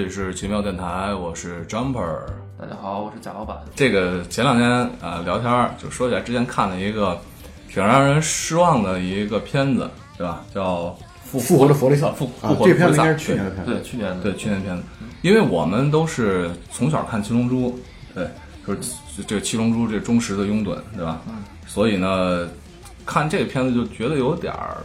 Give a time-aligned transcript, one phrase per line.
[0.00, 2.20] 里是奇妙电台，我是 Jumper。
[2.58, 3.58] 大家好，我是贾老板。
[3.74, 7.20] 这个前两天啊、呃聊天儿就说起来，之前看了一个
[7.68, 10.42] 挺让人失望的一个片子，对吧？
[10.54, 13.72] 叫复复活的佛利萨复啊复，活的佛利萨这片子应该是去年的片子。
[13.72, 14.82] 对，去年的对，去年片子，
[15.20, 17.70] 因为我们都是从小看《七龙珠》，
[18.14, 18.26] 对，
[18.66, 21.20] 就是这个《七龙珠》这忠实的拥趸，对吧？
[21.28, 21.34] 嗯。
[21.66, 22.48] 所以呢，
[23.04, 24.78] 看这个片子就觉得有点儿，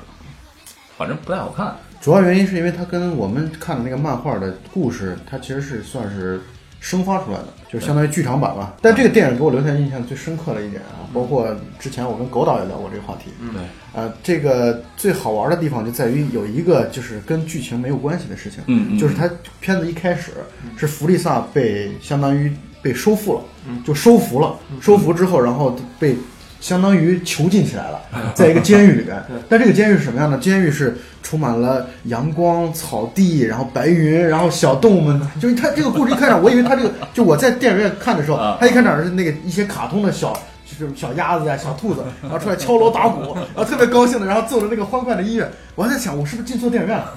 [0.97, 1.73] 反正不太好看。
[2.05, 6.39] 主要原因是因为它跟我们看的那个漫画的故事，它其实是算是
[6.79, 8.75] 生发出来的，就是相当于剧场版吧。
[8.79, 11.47] 但这个电影给我留下印象最深刻的一点啊，包括
[11.79, 13.31] 之前我跟狗导也聊过这个话题。
[13.51, 13.63] 对，
[13.95, 19.27] 呃，这个最好玩的地方就在于有一个就是跟剧情没有关系的事情，嗯嗯就是它
[19.59, 20.33] 片子一开始
[20.77, 23.41] 是弗利萨被相当于被收复了，
[23.83, 26.15] 就收服了，收服之后，然后被
[26.59, 28.01] 相当于囚禁起来了，
[28.33, 29.21] 在一个监狱里边。
[29.49, 30.37] 但这个监狱是什么样的？
[30.37, 35.21] 监狱是充满了阳光、草地，然后白云，然后小动物们。
[35.39, 40.37] 就是他这个故事一开场，我以为他这个就我在电影院看的时候啊，他一开场是那个一些卡通的小。
[40.77, 45.49] 就是小鸭子呀、小兔子， 然后出来敲锣打鼓，然后特别高兴的，然后奏着那个欢快的音乐。
[45.75, 47.13] 我还在想，我是不是进错电影院了？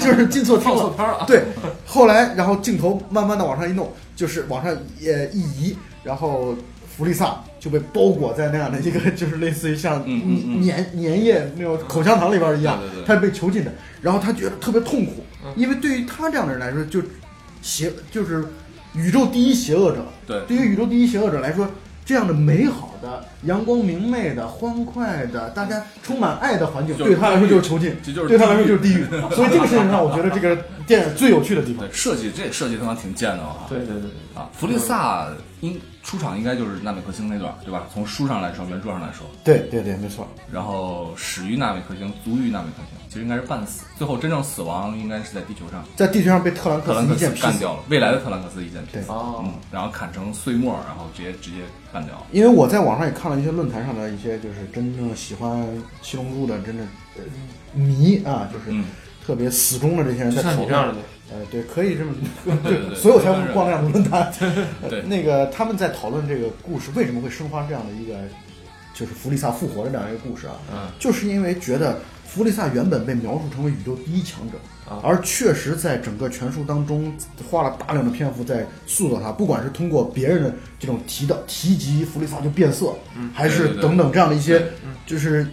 [0.00, 1.44] 就是进错厅放错片了对，
[1.86, 6.54] 后来然后镜头慢慢的往上一弄，就是往上呃一移，然后
[6.98, 13.72] 弗利萨就被包裹在那样的一个， 就是类似于像粘粘液那种口香糖里边一样他是被囚禁的。
[14.02, 17.00] 然后他觉得特别痛苦，因为对于他这样的人来说，就
[17.62, 18.44] 邪就是
[18.94, 20.04] 宇宙第一邪恶者。
[20.26, 21.68] 对对于宇宙第一邪恶者来说，
[22.04, 27.94] 这样的美好的、阳光明媚的、欢快的、大家充满爱的环境，对他来说就是囚禁，
[28.26, 29.04] 对他来说就是地狱。
[29.32, 31.92] 所以这个事情上我觉得这个电影最有趣的地方对，。
[31.92, 33.66] 设计这设计他妈挺贱的啊！
[33.68, 34.10] 对对对对，
[34.40, 35.28] 啊，弗利萨
[35.60, 37.86] 应出场应该就是纳米克星那段，对吧？
[37.92, 40.26] 从书上来说，原著上来说，对对对，没错。
[40.50, 47.34] 然后始于纳米克星，卒于纳米克星，其实应该是半死，最后真正死亡应该是在地球上，在地球上被特兰克斯一剑。
[47.34, 51.58] 干掉了，未来的特兰克斯一剑劈死，哦嗯，然后砍成碎末，然后直接直接
[51.92, 52.14] 干掉。
[52.32, 55.68] 因为我在网上也看了一些论坛上的一些，就是真正喜欢
[56.00, 56.88] 七龙珠的真正
[57.18, 57.22] 呃
[57.74, 58.86] 迷啊，就是嗯
[59.28, 60.72] 特别死忠的这些人在讨论。
[61.30, 62.14] 呃，对，可以这么，
[62.64, 64.32] 对所以我才会逛那样的论坛。
[64.88, 68.14] 对 呃 那个他们在讨论这个故事为什么会生发这样的一个，
[68.94, 74.56] 就是弗利萨复活的这样一个故事啊，嗯，就是因为觉得弗利萨原本被描述成为宇宙第一强者，
[74.88, 77.12] 啊而确实在整个全书当中
[77.50, 82.94] 花了大量的篇幅在塑造他，不管是通过别人的这种提到提及弗利萨就变色，
[83.34, 84.66] 还是等等这样的一些
[85.04, 85.46] 就是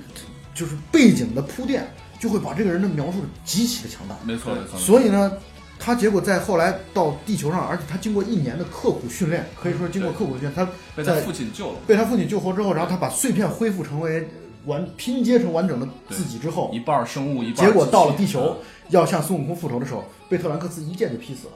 [0.54, 1.86] 就是背景的铺垫，
[2.20, 4.16] 就会把这个人的描述的极其的强大。
[4.24, 4.78] 没错没错。
[4.80, 5.32] 所以呢，
[5.80, 10.66] 他结果在后来到地球上，而且他经过一年的刻苦训练，可以说经过刻苦训练，他
[10.96, 14.28] 被他在父亲救了，被他父亲救活之后，然后他把碎片恢复成为
[14.66, 18.58] 完拼接成完整的自己之后一，半儿生物一半儿结果到了地球，
[18.90, 21.54] 要向孙悟空复仇的时候，被特兰克斯一剑就劈死了。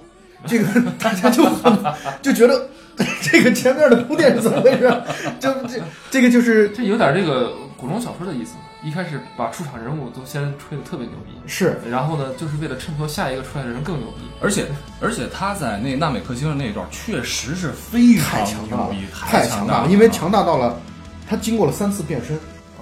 [0.47, 0.65] 这个
[0.97, 1.77] 大家就很
[2.21, 2.69] 就觉得
[3.21, 5.03] 这个前面的铺垫是怎么回事？
[5.37, 8.55] 就这这个就是这有点这个古龙小说的意思。
[8.83, 14.21] 一开始把出场人物都先吹得特别牛逼，是然后呢，就是为了衬托下一个出来的人更牛逼。
[14.41, 14.65] 而且
[15.01, 20.79] 而且他在那纳美克星的那一段确实是非太常强大了牛逼，，太强大了，因为强大到了
[21.27, 22.37] 他经过了三次变身。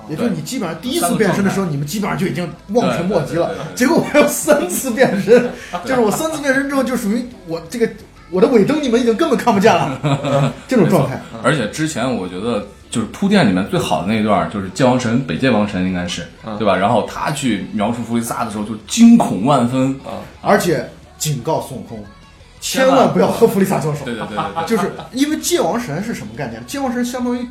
[0.10, 5.50] 也就是你基本上第一次变身的时候，你们基本上就已经望尘莫及了结果我还有三次变身，
[5.84, 7.90] 就是我三次变身之后，就属于我这个
[8.30, 11.20] 我的尾灯你们已经根本看不见了， 这种状态。
[11.44, 16.76] 而且之前我觉得就是铺垫里面最好的那一段，就是界王神北界王神应该是嗯对吧？
[16.76, 22.04] 然后他去描述弗利萨的时候就惊恐万分，啊，而且警告孙悟空，
[22.62, 24.06] 千万不要和弗利萨交手。
[24.06, 26.66] 对对对对对， 就是因为界王神是什么概念？
[26.66, 27.48] 界王神相当于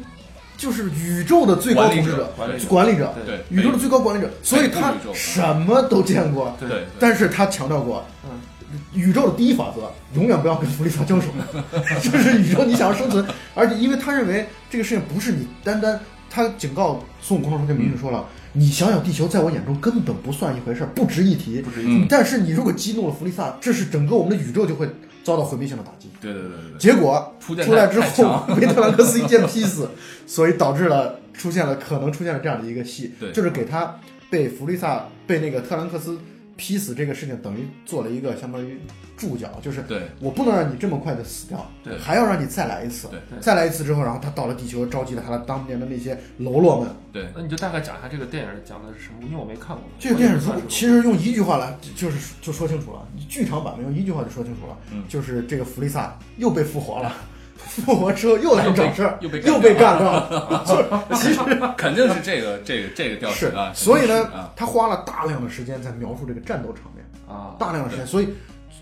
[0.57, 2.33] 就是宇宙的最高统治者、
[2.67, 6.57] 管理者对宇宙的最高管理者，所以他什么都见过。
[6.59, 8.31] 对对但是他强调过，嗯
[8.95, 11.29] 宇宙的第一法则永远不要跟弗利萨交手，
[12.03, 13.25] 就是宇宙你想要生存，
[13.55, 15.99] 而且因为他认为这个事情不是你单单，
[16.29, 21.61] 他警告孙悟空的时候就明确说了，你想想地球在我眼中根本不算一回事儿，不值一提。
[21.63, 22.07] 不值一提。
[22.09, 24.89] 但是你如果激怒了弗利萨，这是整个我们的宇宙就会
[25.23, 26.09] 遭到毁灭性的打击。
[26.21, 28.57] 对对对对对，结果出来之后强。
[28.59, 29.89] 被特兰克斯一剑劈死，
[30.27, 33.97] 所以导致了出现了可能出现了这样的一个戏对，就是给他
[34.31, 36.19] 被弗利萨被那个特兰克斯
[36.57, 38.79] 劈死这个事情，等于做了一个相当于
[39.17, 46.89] 注脚，就是对我不能让你这么快的死掉，对还要让你再来一次对，再来一次之后，然后他到了地球，召集了他的当年的那些喽啰们。
[47.13, 49.85] 对那你就大概讲一下这个电影讲的是什么，因为我没看过。
[49.99, 57.13] 这个电影其实用一句话来就是就说清楚了，剧场版用一句话就说清楚了，嗯就是这个弗利萨又被复活了。
[57.67, 61.41] 复活之后又来找事儿，又被又被干掉了， 就是其实
[61.77, 68.29] 肯定是这个这个这个调是性啊，所以呢他花了大量的时间在描述这个战斗场面，啊，大量的时间，所以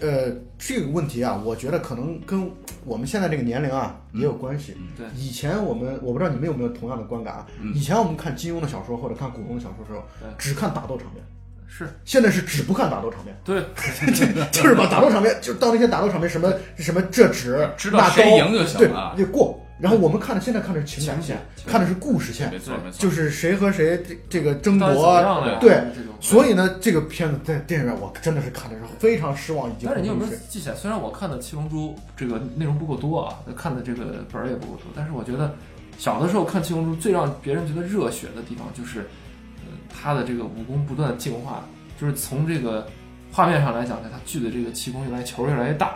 [0.00, 2.50] 呃，这个问题啊，我觉得可能跟
[2.84, 4.76] 我们现在这个年龄啊也有关系。
[4.96, 5.06] 对。
[5.16, 7.46] 以前我们我不知道你们有没有同样的观感啊？
[7.74, 10.04] 以前我们看金庸的小说或者看古龙的小说的时候，
[10.36, 11.24] 只看打斗场面，
[11.66, 13.36] 是现在是只不看打斗场面。
[13.44, 13.64] 对，
[14.52, 19.60] 就是把打斗场面，就到那些打斗场面什么什么这指知道谁赢就行对了，就过。
[19.76, 24.88] 然后我们看的现在看的是情感线，情看的是故事线没，错没错，就是谁和谁这这个争夺？
[25.60, 25.82] 对。
[26.20, 30.74] 所以呢，这个片子在电影院我真的是看的是非常失望，以及但是你有没有记起来？
[30.74, 35.54] 虽然我看的《七龙珠》这个内容不够多啊，看的这个本儿也不够多，但是我觉得
[35.98, 39.04] 小的时候看《七龙珠》最让别人觉得热血的地方就是，呃，
[39.96, 41.60] 他的这个武功不断的进化，
[42.00, 42.86] 就是从这个
[43.32, 45.94] 画面上来讲呢，他聚的这个气功越来球越来越大，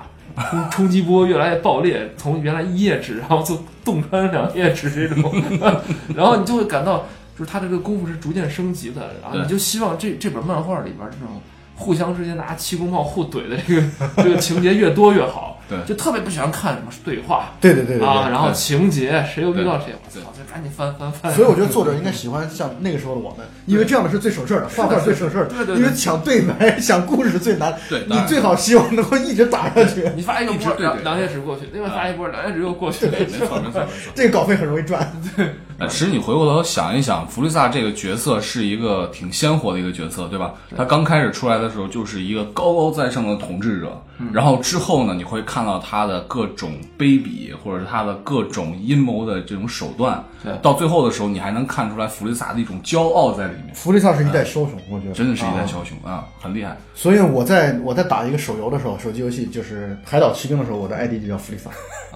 [0.50, 5.32] 冲 冲击波越来越爆裂，从原来一页纸，然后就洞穿两页纸这种，
[6.14, 7.04] 然后你就会感到，
[7.38, 11.40] 就是他这个功夫是逐渐升级的，然后你就希望这这本漫画里边这种
[11.74, 15.57] 互相之间拿气功炮互怼的这个这个情节越多越好。
[15.68, 21.32] 对就特别不喜欢看什么对话对对对对啊，然后情节谁又遇到谁，我操，就赶紧翻翻翻。
[21.34, 27.74] 所以我觉得作者应该喜欢像那个时候的我们，因为这样的是最省事儿的，画画最省事儿对对，对因为抢对白、想故事最难。
[27.88, 33.06] 对你最好希望能够一直打下去，你发一个波，两两页纸过去，另外发一波，两页纸又过去。
[33.06, 33.86] 没错没错没错。
[34.14, 35.12] 这个稿费很容易赚。
[35.78, 40.52] 呃，其实你回过头想一想，弗利萨这个角色是一个挺鲜活的一个角色，对吧？
[40.76, 44.02] 他刚开始出来的时候就是一个高高在上的统治者，
[44.32, 50.22] 然后之后呢，你会看到他的各种卑鄙，或者是他的各种阴谋的这种手段。
[50.42, 56.76] 对到最后的时候，你还能看出来弗利萨的一种骄傲在里面，弗利萨是一代枭雄，我觉得真的是一代枭雄啊，很厉害。
[56.94, 61.70] 所以我在我在打一个手游的时候，手机游戏就是《海岛奇兵》的时候，我的 ID 就叫弗利萨。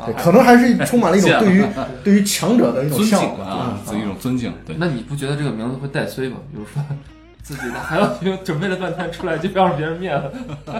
[0.06, 1.64] 对，可能还是充满了一种 对于
[2.04, 4.52] 对于强者的一种尊敬向往啊，自己一种尊敬。
[4.66, 6.36] 对，那你不觉得这个名字会带衰吗？
[6.52, 6.82] 比如说
[7.42, 8.06] 自己的还要
[8.44, 10.32] 准备了半天出来就要让别人灭了。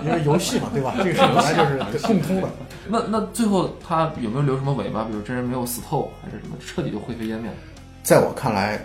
[0.05, 0.94] 因为游戏嘛，对吧？
[0.99, 1.53] 这个是本来
[1.93, 2.49] 就是 共通的。
[2.88, 5.05] 那那最后他有没有留什么尾巴？
[5.05, 7.56] 比如真人没有死透，还是什么彻底就灰飞烟灭了？
[8.03, 8.85] 在我看来，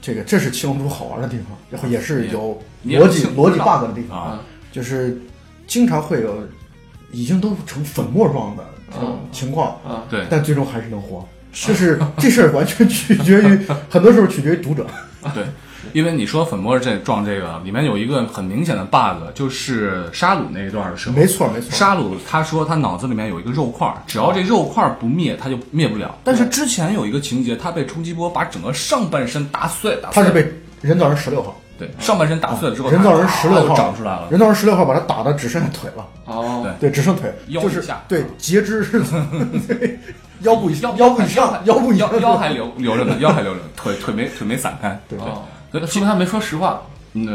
[0.00, 4.40] 这个这是七龙珠好玩的地方，然后也是有逻辑逻辑 bug 的地方，啊，
[4.72, 5.20] 就是
[5.66, 6.38] 经常会有
[7.10, 11.26] 已经都成粉末状的这种情况，啊，对，但最终还是能活。
[11.50, 13.58] 就是这事儿完全取决于，
[13.88, 14.86] 很多时候取决于读者。
[15.34, 15.44] 对，
[15.92, 21.70] 因为你说粉末这撞这个里面有一个很明显的 bug，就是沙鲁那一段的时候，没错，没错。
[21.70, 26.16] 沙鲁他说他脑子里面有一个肉块，只要这肉块不灭，他就灭不了。
[26.22, 30.52] 但是之前有一个情节，他被冲击波把整个上半身打碎，打碎他是被
[30.82, 34.26] 人造人十六号，对上半身打碎了之后，人造人十六号长出来了。
[34.30, 36.90] 人造人十六号把他打的只剩下腿了，哦，对。
[36.90, 38.02] 对，只剩腿，就是腰以下。
[38.08, 39.00] 对截肢是，
[39.68, 39.98] 对
[40.42, 45.00] 腰部以腰腰部以上，腰部以上腰腰还留留着呢，腰还留着呢，腿腿没腿没散开。
[45.08, 45.18] 对。
[45.20, 46.82] 哦，对那说明他没说实话，
[47.12, 47.30] 那，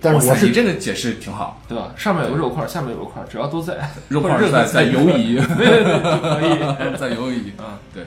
[0.00, 1.88] 但是我是你这个解释挺好，对吧？
[1.96, 3.74] 上面有个肉块，下面有个块，只要都在，
[4.08, 6.96] 肉块在在游移，对 对对，可以。
[6.98, 8.04] 在游移嗯，对。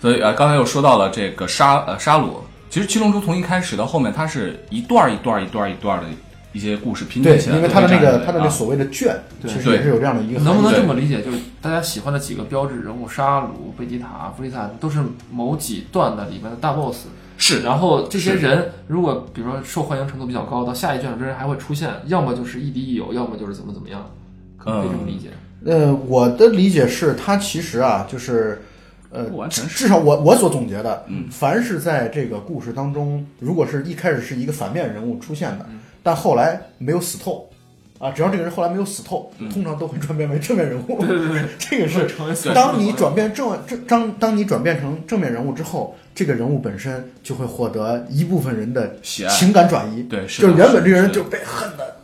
[0.00, 6.08] 所以啊，刚才又说到了这个沙呃沙鲁，其实七龙珠从一开始到后面，它是一段儿一段儿一段儿一段儿的
[6.52, 10.40] 一些故事拼接起，来因为它的那个它的那啊所谓的卷，对其实也是有这样的一个。
[10.40, 11.22] 能不能这么理解？
[11.22, 15.00] 就是大家喜欢的几个标志人物，沙鲁、贝吉塔、弗利萨，都是
[15.30, 17.06] 某几段的里面的大 boss。
[17.38, 24.04] 是然后这些人如果比如说受欢迎程度比较高，到下一卷这人还会出现，要么就是亦敌亦友，要么就是怎么怎么样，
[24.58, 25.28] 可能可以这么理解。
[25.64, 28.64] 呃，我的理解是，他其实啊，就是，
[29.14, 37.48] 呃不完，全是至少我我所总结的，嗯凡是在这个故事当中，如果是一开始是一个反面人物出现的，嗯但后来没有死透，
[37.98, 41.00] 啊，只要这个人后来没有死透，嗯通常都会转变为正面人物。
[41.00, 50.02] 对对对，这个是当你转变正正当当你转变成正面人物之后，这个人物本身就会获得一部分人的情感转移。
[50.02, 51.96] 对是就是原本这个人就被恨的。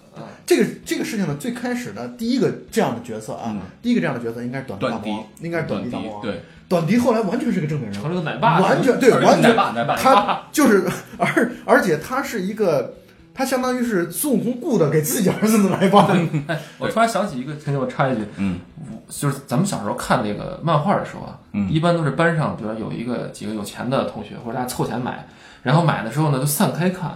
[0.46, 6.22] 这个这个事情呢，最开始的第一个这样的角色啊，嗯第一个这样的角色应该是短王，应该是短笛大魔王。
[6.22, 6.40] 对，
[6.70, 10.84] 短笛后来完全是个正面人物，成了个奶爸，完全对，完全奶爸奶爸他就是，
[11.18, 12.94] 而而且他是一个，
[13.34, 16.06] 他相当于是孙悟空雇的给自己儿子的奶爸。
[16.46, 18.60] 哎， 我突然想起一个，请你我插一句，嗯，
[19.08, 25.26] 就是咱们小时候看那个漫画的时候啊，嗯一般都是班上，比如说有一个几个有钱的同学，或者大家凑钱买，
[25.64, 27.10] 然后买的时候呢就散开看，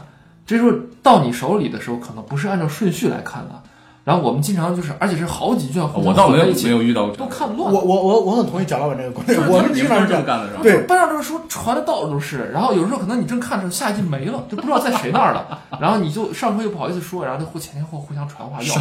[0.44, 3.62] 这时候到你手里的时候，可能不是按照顺序来看的，
[4.04, 7.80] 然后我们经常就是，而且是好几卷我倒没有混在一起没有遇到过都看乱我。
[7.80, 10.20] 我我我很同意贾老板这个观点，我们经常这样。
[10.20, 10.60] 么干的是吧？
[10.62, 18.74] 对班上这个书传的到处都是，然后有时候可能你正看着下一季没了，就不知道在谁那儿了，然后你就上课又不好意思说，然后就互前前后互相传话要。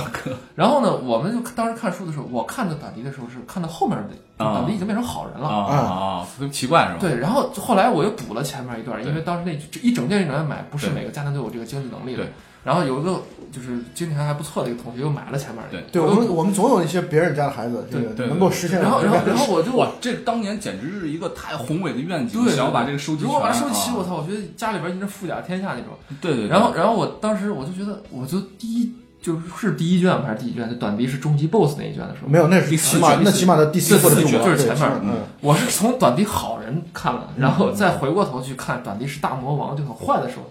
[0.55, 5.47] 然后呢，我们就当时看书的时候，我看着短笛的时候是看到后面的，啊短笛已经变成好人了。
[5.47, 6.97] 啊啊啊，奇怪是吧？
[6.99, 12.33] 对，然后后来我又补了前面一段，因为当时那一整件一整件买，不是每个家庭都有这个经济能力的对。
[12.63, 18.81] 然后有一个就是经济还还不错的一个同学又买了前面那个，对我们我们总有一些别人家的孩子，对对能够实现。
[18.81, 23.95] 然后然后然后我就哇，这当年简直是一个太宏伟的愿景，对，想要把这个收集如果把它收齐，啊。
[23.97, 25.93] 我操，我觉得家里边应该富甲天下那种。
[26.21, 40.49] 对对，然后然后我当时我就觉得，我就第一就是第一卷还是第一卷，就短笛是终极 BOSS 那一卷的时候，没有，那是第四卷那起码的第四或者第五卷就是前面嗯，我是从短笛好人看了，然后再回过头去看短笛是大魔王就很坏的时候，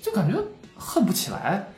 [0.00, 0.38] 就感觉
[0.76, 1.68] 恨不起来，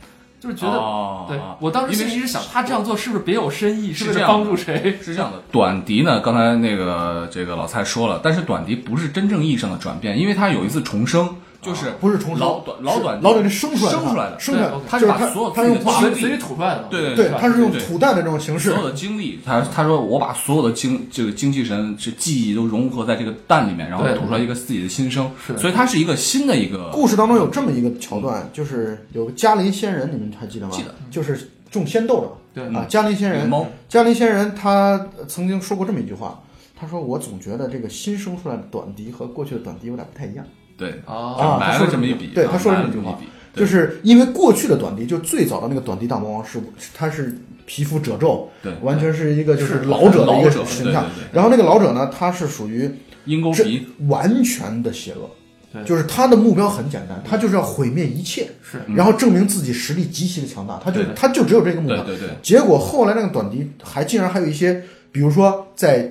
[0.40, 0.76] 就是觉得。
[0.78, 3.92] 哦对我当时因为心里一直想，他这样做是不是别有深意？
[3.92, 4.96] 是不是帮助谁？
[5.02, 16.88] 是这样的，短笛呢，刚才那个这个老蔡说了，但是短笛不是真正意义上的转变，因为他有一次重生，就是不是重生老短老短老短笛生出来的生出来的，生出来的，他就是他把所有他用自己的经历随随土出来的嘛。
[16.88, 30.72] 对对，他是用对土弹的这种形式所，有的经历，他他说我把所有的精这个精气神这记忆都融合在这个蛋里面，然后对吐出来一个自己的心声，是的所以它是一个新的一个故事当中有这么一个桥段，就是有个嘉林仙人，你们还记得吗？
[30.74, 32.28] 记得，就是种仙豆的。
[32.54, 36.40] 对啊，嘉陵仙人，猫嘉陵仙人他曾经说过这么一句话，
[36.78, 40.44] 他说我总觉得这个新生出来的短笛和过去的短笛有点不太一样。
[40.78, 43.18] 对啊，啊埋了这么一笔，对他说了这么一句话
[43.54, 46.60] 就是因为过去的短笛，就最早的那个短笛大魔王是，
[46.94, 51.04] 他是皮肤褶皱，对完全是一个就是是老者的一个形象。
[51.32, 55.28] 然后那个老者呢，他是属于这鹰钩鼻，完全的邪恶
[55.72, 62.04] 对，就是他的目标很简单，他就是要毁灭一切，是然后证明自己实力极其的强大，他就他就只有这个目标。
[62.04, 66.10] 对对对，结果后来那个短笛还竟然还有一些，比如说在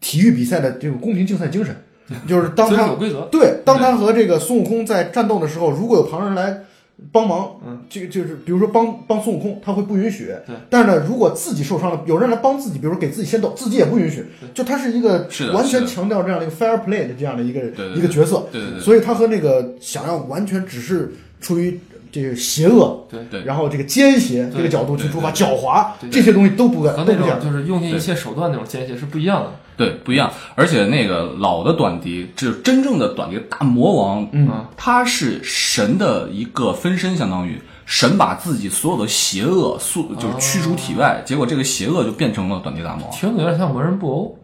[0.00, 1.74] 体育比赛的这个公平竞赛精神，
[2.26, 3.22] 就是当他规则。
[3.30, 6.64] 对，当他和这个孙悟空在战斗的时候，如果有旁人来
[7.12, 10.34] 帮忙，嗯，这个就是比如说帮帮孙悟空，他会不允许。
[10.46, 14.26] 对，但是呢，如果自己受伤了，有人来帮自己，比如说给自己先斗，自己也不允许。
[14.52, 18.48] 就他是一个完全强调这样的一个 fair play 的这样的一个对对对一个角色。
[18.50, 21.78] 对对对所以他和那个想要完全只是出于
[22.10, 27.52] 这个邪恶，对对然后这个奸邪这个角度去出发，狡猾对这些东西都不敢和那都不讲种。
[27.52, 29.52] 就是用尽一切手段那种奸邪是不一样的。
[29.78, 30.30] 对，不一样。
[30.54, 34.48] 而且那个老的短笛，就是真正的短笛大魔王，嗯。
[34.48, 43.16] 啊他是神的一个分身，相当于神把自己所有的邪恶速就是驱逐体外，结果这个邪恶就变成了短笛大魔王。
[43.16, 44.38] 听着有点像文人布欧，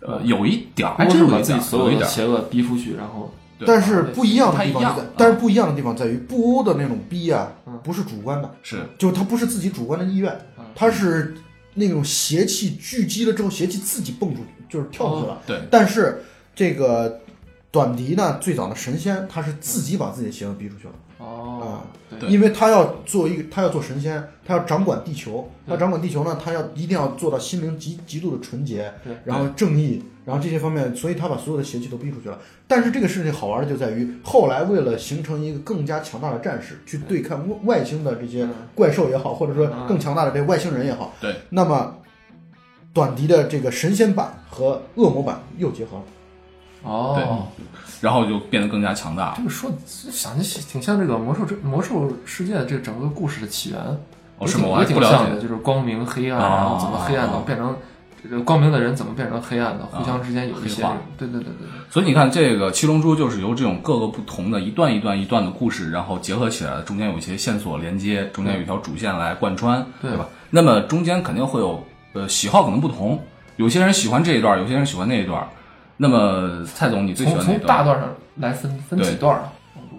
[0.00, 3.32] 呃，有一点儿，还还真把自己所有的邪恶逼出去，然后
[3.66, 8.84] 但是不一样的地方但是不一样的地方在于布欧的那种逼啊嗯，不是主观的，是。
[8.98, 11.34] 就他不是自己主观的意愿嗯，他是
[11.74, 15.38] 那种邪气聚集了之后，邪气自己蹦出去，就是跳出去了。
[15.46, 16.22] 对但是
[16.54, 17.20] 这个
[17.70, 20.92] 短笛呢，最早的神仙，他是自己把自己的邪恶逼出去了。
[21.18, 21.80] 哦，
[22.20, 28.92] 对因为他要做一个，他要做神仙，他要掌管地球，他对掌管地球呢，他要一定要做到心灵极极度的纯洁，
[29.24, 32.38] 然后正义，然后这些方面，所以他把所有的邪气都逼出去了。
[32.68, 41.96] 但是这个事情好玩的就在于，后来为了形成一个更加强大的战士，去对抗外外星的这些嗯怪兽也好，或者说嗯更强大的这外星人也好，对，那么
[42.96, 46.02] 短笛的这个神仙版和恶魔版又结合了。
[46.82, 47.48] 哦，
[48.00, 49.34] 然后就变得更加强大。
[49.36, 53.78] 这个说想起挺像这个魔兽这魔兽世界这整个故事的起源，
[54.38, 54.64] 哦，是吗？
[54.68, 55.42] 我还不了解也挺像的，。
[55.42, 57.76] 就是光明黑暗，啊然后怎么黑暗能变成
[58.22, 60.82] 这个光明的人怎么变成黑暗的，互相之间有一些
[61.18, 70.26] 对对对对对，所以你看，这个《七龙珠》就是由这种各个不同的一段一段一段的故事，然后结合起来，中间有一些线索连接，中间有一条主线来贯穿，对对吧？
[70.50, 71.84] 那么中间肯定会有
[72.16, 73.22] 呃喜好可能不同，
[73.56, 75.46] 有些人喜欢这一段，有些人喜欢那一段。
[75.98, 77.58] 那么蔡总，你最喜欢哪段？
[77.58, 79.52] 从大段上来分分几段啊？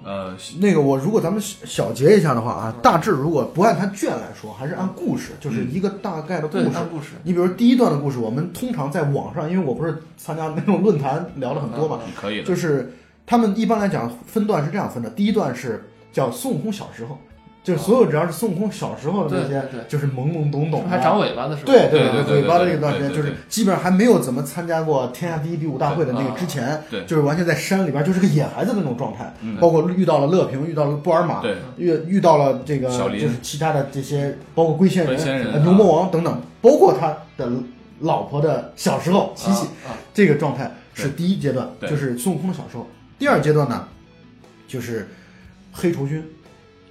[0.04, 6.70] 呃，那个我如果咱们小小结一下的话啊，大致如果不按它卷来说，还是按故事，就是一个大概的故，事。
[6.74, 12.44] 按故事，你比如第一段的故事，我们通常在网上，因为我不是参加那种论坛聊了很多嘛，可以的。
[12.44, 12.94] 就是
[13.26, 15.84] 他们一般来讲分段是这样分的：第一段是
[16.14, 17.20] 叫孙悟空小时候，
[17.68, 21.74] 就是所有只要是孙悟空小时候的那些，就是懵懵懂懂的，还长尾巴的时候？
[21.74, 27.04] 对对对对尾巴的对这段时间，就是基本上还没有怎么参加过天下第一比武大会的那个之前，对。
[27.04, 29.58] 就是完全在山里边就是个野孩子的那种状态，嗯。
[29.58, 37.52] 包括遇到了乐平，遇到了布尔玛，对，遇遇到了这个就是其他的这些，包括龟仙人、牛魔王等等，包括他的
[38.00, 39.68] 老婆的小时候琪琪，
[40.14, 42.88] 这个状态是第一阶段，就是孙悟空的小时候。
[43.20, 43.86] 第二阶段呢，
[44.70, 45.10] 就是
[45.74, 46.24] 黑绸军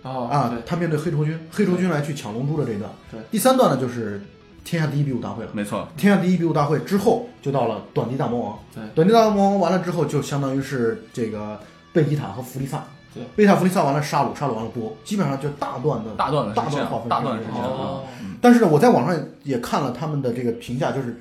[0.06, 2.90] 哦啊对，他面对黑头军，黑头军来去抢龙珠的这一段。
[3.10, 4.20] 对，第三段呢就是
[4.64, 5.50] 天下第一比武大会了。
[5.52, 8.58] 没错，天下第一比武大会之后，就到了短笛大魔王。
[8.74, 11.58] 对短笛大魔王完了之后，就相当于是这个
[11.92, 12.84] 贝吉塔和弗利萨。
[13.14, 18.12] 对，贝吉塔、弗利萨完了，沙鲁，沙鲁完了波，基本上就大段的大段的大段划分，大段是这样哦啊。
[18.20, 21.18] 嗯但是呢，我在网上也看了他们的这个评价，就是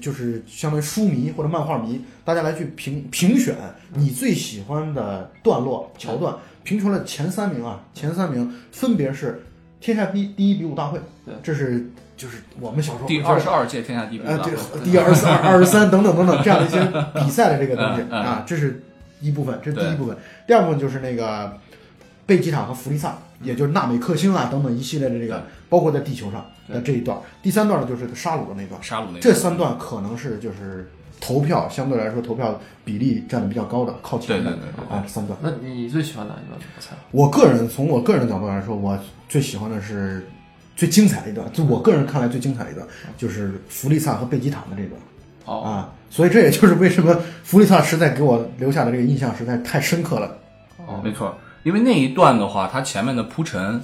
[0.00, 3.56] 就是相当于书迷或者漫画迷，大家来去评评选
[3.94, 9.42] 你最喜欢的段落桥段，评出了前三名啊，前三名分别是
[9.80, 16.78] 天下第一第一比武大会对，这是就是我们小时候第二十二届天下第一比呃，武大这会，第二十二、二十三等等等等这样的一些
[17.14, 18.82] 比赛的这个东西啊，这是
[19.20, 20.16] 一部分，这是第一部分。
[20.46, 21.58] 第二部分就是那个
[22.26, 27.18] 贝吉塔和弗利萨，也就是纳美克星啊等等一系列的这个，包括在地球上的这一段。
[27.42, 30.90] 第三段呢就是沙鲁的那段，沙鲁那个这三段可能是就是
[31.24, 35.38] 投票相对来说投票比例占的比较高的，靠前的对对对对啊三段。
[35.40, 36.60] 那你最喜欢哪一段？
[37.12, 38.98] 我个人从我个人的角度来说，我
[39.28, 40.26] 最喜欢的是
[40.74, 42.84] 最精彩的一段，就我个人看来最精彩的一段，
[43.16, 45.00] 就是弗利萨和贝吉塔的这段。
[45.44, 50.36] 哦，啊，所以这也就是为什么弗利萨实在给我留下的这个印象实在太深刻了。
[50.86, 53.80] 哦没错，因为那一段的话，它前面的铺陈，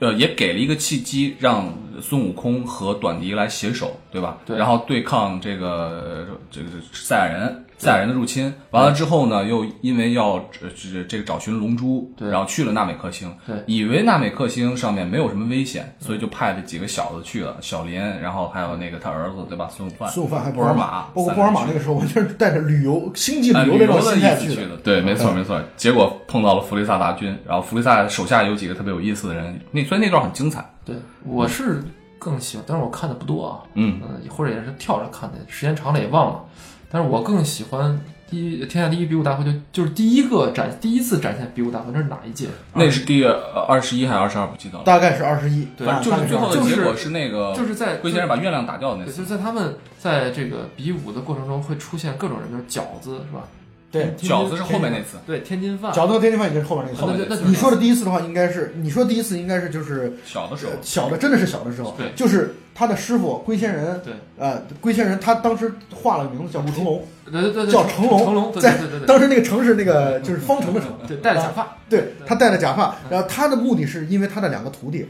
[0.00, 4.38] 呃，也给了一个契机，让孙悟空和短笛来携手，对吧？
[4.46, 8.52] 对然后对抗这个呃这个赛亚人，赛亚人的入侵。
[8.70, 19.70] 完了之后呢，又因为要呃这这个找寻龙珠，对然后去了纳美克星，对以为纳美克星上面没有什么危险，所以就派了几个小子去了，小林，然后还有那个他儿子，对吧？
[19.74, 25.62] 孙悟饭，孙悟饭还有波尔玛马，，包括布尔玛那个时候 完全是带着旅游星际哎旅游这种的意心态去思去的，对，没错没错。
[25.76, 30.68] 结果碰到了弗利萨大军，然后弗利萨手下有几个特别有意思的人，那所以那段很精彩。
[30.84, 31.82] 对，我是
[32.18, 36.44] 更喜欢，但是我看的不多啊，嗯，嗯，或者也是跳着看的，时间长了也忘了。
[36.90, 42.48] 但是我更喜欢第一天下第一比武大会，就就是第一个展第一次展现比武大会，那是哪一届？
[42.74, 49.22] 那是第二十一还是二十二不记得了，大概是二十一，对啊反正就是最后的结果是那个就是在龟先生把月亮打掉的那对，次。
[49.22, 53.42] 就是在他们在这个比武的过程中会出现各种人，就是饺子是吧？
[53.90, 55.92] 对饺子是后面那次，对，天津饭。
[55.92, 56.98] 饺子和天津饭已经是后面那个。
[56.98, 75.08] 后面那次那那你说的第一次的话，应该是你说第一次应该是就是小的时候呃，小的，真的是小的时候，对就是他的师傅龟仙人，对呃，龟仙人他当时画了个名字叫成龙，对对对对，叫成龙，成龙，在当时那个城是那个就是方城的城，对，戴了假发，对他戴了假发，然后他的目的是因为他的两个徒弟，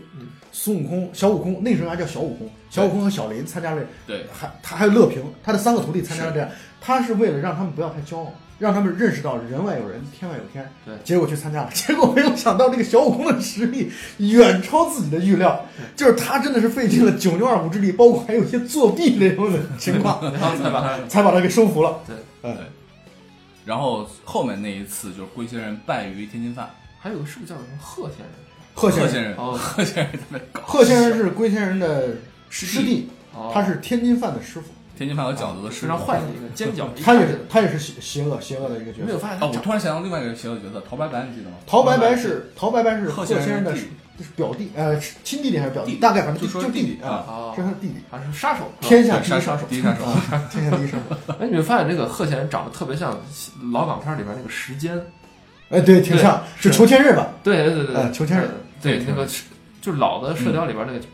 [0.52, 6.48] 孙悟空、小悟空，那时候还叫小悟空，小悟空和小林参加了，对，还他还有乐平，他的三个徒弟参加了这样，
[6.80, 10.68] 他是为了让他们不要太骄傲，让他们认识到人外有人，天外有天。
[10.84, 10.94] 对。
[11.04, 22.00] 结果去参加了， 结果没有想到这个小悟空的实力远超自己的预料，就是他真的是费尽了九牛二虎之力，包括还有一些作弊那种的情况， 然后才把他 才把他给收服了。
[22.06, 22.56] 对，嗯，
[23.64, 26.68] 然后后面那一次就是龟仙人败于天津饭，
[26.98, 28.28] 还有个是不是叫什么贺仙人？
[28.74, 29.52] 贺仙人，贺仙人，哦。
[29.52, 30.62] 贺仙人特别搞。
[30.64, 32.08] 贺仙人是龟仙人的
[32.48, 33.50] 师师弟，哦。
[33.52, 39.04] 他是天津饭的师傅，天津饭和饺子的非常坏的一个尖角，他也是他也是邪邪恶邪恶的一个角色。
[39.04, 39.06] 啊！
[39.06, 41.56] 没有发现哦我突然想到另外一个邪恶角色陶白白，你记得吗？
[41.64, 43.72] 陶白白是陶白白是贺先生的
[44.34, 45.92] 表弟，呃，亲弟弟还是表弟？
[45.92, 48.64] 弟大概反正就说就弟弟弟啊，啊是他的弟弟，还是杀手。
[48.80, 51.34] 天下第一杀手，第一杀手啊， 天下第一杀手。
[51.38, 53.16] 哎，你会发现这个贺先生长得特别像
[53.72, 55.00] 老港片里边那个时间，
[55.68, 57.28] 哎，对，挺像，是裘千仞吧？
[57.44, 58.48] 对对对对，呃裘千仞呃
[58.82, 59.44] 对对那个是
[59.80, 61.06] 就是老的射雕里边那个那个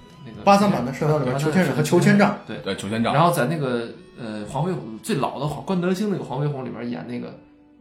[0.45, 3.15] 八三版的射雕里面，裘千仞和裘千丈，对，对，裘千丈。
[3.15, 7.35] 然后在那个呃黄飞鸿最老的黄关德兴那个黄飞鸿里边演那个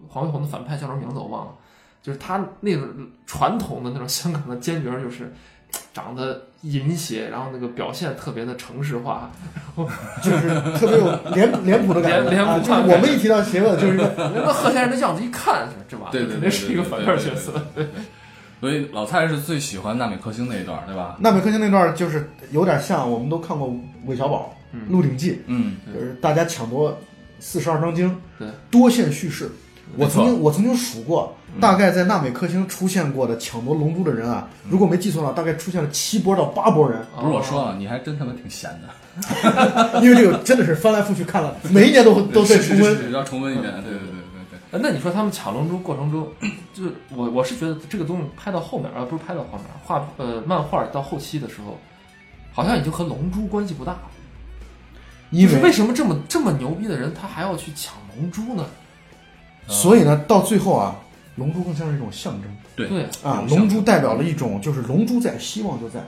[0.07, 1.51] 黄飞鸿的反派叫什么名字我忘了，
[2.01, 2.87] 就是他那种
[3.25, 5.31] 传统的那种香港的奸角，就是
[5.93, 9.89] 长得淫邪，然后那个表现特别的城市化， 然后
[10.21, 12.29] 就是 特别有脸脸谱的感觉啊。
[12.29, 17.53] 脸脸谱就是我们一提到邪恶，就是那个贺先生的样子一看，这玩意儿对对对肯定是一个反派角色。
[18.63, 21.17] 所以老蔡是最喜欢纳美克星那一段，对吧？
[21.19, 24.55] 纳美克星那段，就是有点像我们都看过韦小宝
[24.89, 26.97] 《鹿鼎记嗯，》，就是大家抢夺
[27.41, 29.51] 四十二章经对，多线叙事。
[29.97, 37.01] 我曾经我曾经数过，大概在纳美克星出现过的抢夺龙珠的人啊，如果没记错的话，大概出现了七波到八波人。
[37.19, 43.11] 不是我说啊，你还真他妈挺闲的， 因为这个真的是翻来覆去看了，每一年都都在重温。
[43.11, 43.73] 要重温一遍。
[43.83, 44.12] 对对对
[44.81, 46.27] 那你说他们抢龙珠过程中，
[46.73, 51.77] 就是我我是觉得这个东西拍到后面，而不是拍到后面，画呃漫画到后期的时候，
[52.51, 54.01] 好像已经和龙珠关系不大了。
[55.29, 58.65] 因为就是为什么这么这么牛逼的人，他还要去抢龙珠呢？
[59.67, 60.95] 所以呢，到最后啊，
[61.35, 65.99] 龙珠更像是一种象征对对啊，龙珠代表了一种就是龙珠在，希望就在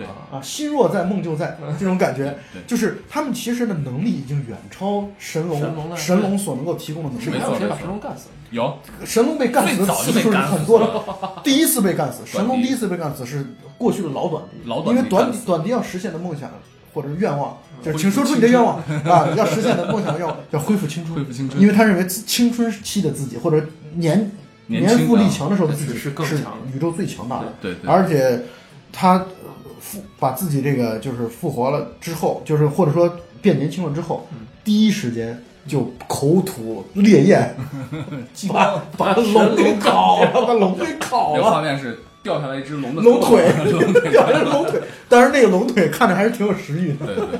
[0.00, 2.62] 对啊啊，心若在，梦就在这种感觉对。
[2.66, 7.42] 就是他们其实的能力已经远超神龙神龙神龙所能够提供的能力是不是。
[7.42, 8.28] 还有谁把神龙干死？
[8.50, 13.46] 有神龙被干死的次数是很多的，第一次被干死， 神龙第一次被干死是
[13.78, 16.50] 过去的老短笛，老短笛因为短短笛要实现的梦想
[16.92, 24.32] 或者是愿望，就是请说出你的愿望啊，要实现的梦想愿望叫恢复青春，恢复青春因为他认为青春期的自己或者年
[24.66, 28.42] 年富力啊强的时候的自己是是更强宇宙最强大的，对对，而且
[28.92, 29.24] 他呃
[29.80, 33.12] 复把自己这个就是复活了之后，就是或者说
[33.42, 37.56] 变年轻了之后，嗯第一时间就口吐烈焰，
[38.52, 41.38] 把把龙给烤了，把龙给烤了。
[41.38, 47.06] 那个画面是掉下来一只龙的 龙腿龙腿，掉下来龙腿，但是那个龙腿看着还是挺有食欲的。
[47.06, 47.38] 对对对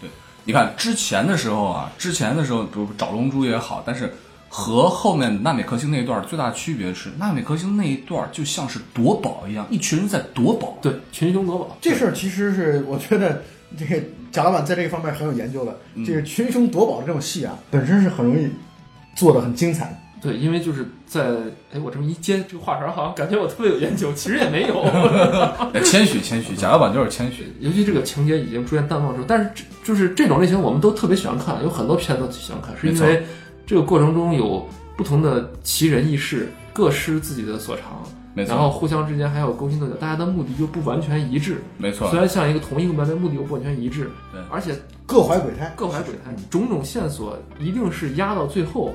[0.00, 0.10] 对，
[0.44, 4.14] 你看之前的时候啊，之前的时候，比如找龙珠也好，但是
[4.52, 10.76] 和后面纳美克星那一段最大的区别是，纳美克星那一段就像是夺宝一样，一群人在夺宝。
[10.82, 11.78] 对，群雄夺宝。
[11.80, 13.42] 这事儿其实是我觉得
[13.78, 15.78] 这个贾老板在这个方面很有研究的。
[15.94, 18.50] 嗯这个群雄夺宝的这种戏啊，本身是很容易
[19.14, 19.96] 做的很精彩。
[20.20, 21.28] 对，因为就是在
[21.72, 24.82] 哎，我这么一接这个话茬，好像感觉我特别有研究，其实也没有。
[25.72, 27.50] 哎谦虚谦虚，贾老板就是谦虚。
[27.60, 33.24] 尤其这个情节已经出现淡忘之后，但是这就是这种类型我们都特别喜欢看，有很多片子都喜欢看，是因为
[33.70, 38.02] 这个过程中有不同的奇人异事，各施自己的所长，
[38.34, 41.62] 没错然后互相之间还有勾心斗角，大家的目的又不完全一致。
[41.78, 44.10] 没错虽，然像一个同一个目标，但目的又不完全一致。
[44.32, 44.74] 对而且
[45.06, 48.92] 各怀鬼胎，各怀鬼胎，种种线索一定是压到最后，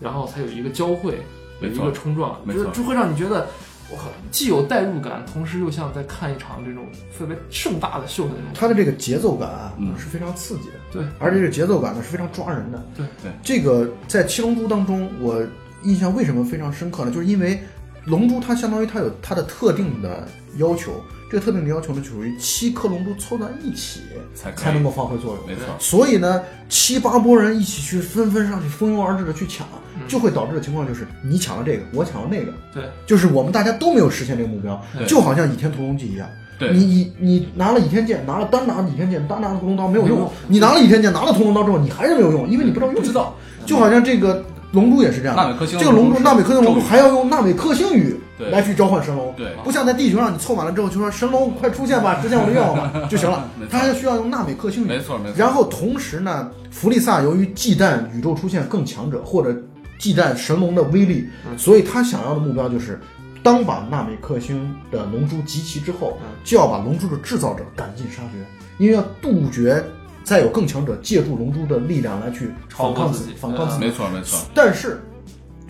[0.00, 1.20] 然后才有一个交汇，
[1.60, 3.46] 有一错个冲撞，没错就就会让你觉得，
[3.90, 6.84] 我靠，既有代入感，同时又像在看一场这种
[7.16, 8.50] 特别盛大的秀的那种。
[8.54, 12.84] 它的这个节奏感啊、嗯是非常刺激的，对，而且这个节奏感呢是非常抓人的。
[12.96, 15.40] 对对，这个在《七龙珠》当中，我
[15.82, 17.12] 印象为什么非常深刻呢？
[17.12, 17.60] 就是因为
[18.06, 20.92] 龙珠它相当于它有它的特定的要求，
[21.30, 24.00] 这个特定的要求呢，就属于七颗龙珠凑在一起
[24.34, 25.46] 才才能够发挥作用。
[25.46, 29.66] 没错，所以呢，七八波人一起去纷纷上去蜂拥而至的去抢，
[30.06, 36.28] 就会导致的情况就是你抢了这个，我抢了那个，对，就是我们大家都没有实现这个目标，对就好像倚天屠龙记一样。
[36.58, 40.30] 对你你你拿了倚天剑，拿了单拿倚天剑，单拿了屠龙刀没有用。
[40.48, 42.94] 你拿了倚天剑，拿了屠龙刀之后，你还是没有用，因为你不知道用。
[42.94, 44.42] 不知道，就好像这个
[44.72, 45.36] 龙珠也是这样。
[45.36, 49.32] 纳美克星这个龙珠，纳美克星龙珠还要用纳美克星语来去召唤神龙。
[49.36, 54.86] 对不像在地球上你凑满了之后就说神龙快出现吧，实现我的愿望吧就行了它还需要用纳美克星语。
[54.86, 55.34] 没错没错。
[55.38, 59.56] 然后同时呢，弗利萨由于忌惮宇宙出现更强者，或者
[59.98, 61.26] 忌惮神龙的威力，
[61.56, 63.00] 所以他想要的目标就是，
[63.42, 68.44] 当把纳美克星的龙珠集齐之后，就要把龙珠的制造者赶尽杀绝，
[68.76, 69.82] 因为要杜绝
[70.26, 73.84] 再有更强者借助龙珠的力量来去反抗自己反抗自己。
[73.84, 75.00] 没错没错，但是，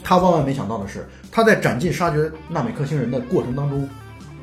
[0.02, 3.86] 他万万没想到的是，他在斩尽杀绝纳美克星人的过程当中，